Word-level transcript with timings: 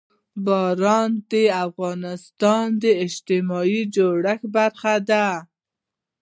باران 0.45 1.11
د 1.31 1.33
افغانستان 1.65 2.65
د 2.81 2.83
اجتماعي 3.05 3.81
جوړښت 3.95 4.43
برخه 4.55 4.95
ده. 5.09 5.27